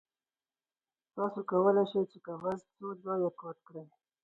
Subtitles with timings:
[1.15, 3.85] تاسو کولی شئ چې کاغذ څو ځایه قات کړئ.